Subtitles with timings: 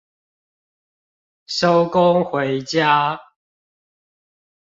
[1.45, 3.19] 收工回家